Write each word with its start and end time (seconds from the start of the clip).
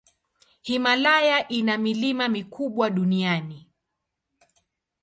Himalaya 0.61 1.47
ina 1.47 1.77
milima 1.77 2.27
mikubwa 2.27 2.89
duniani. 2.89 3.69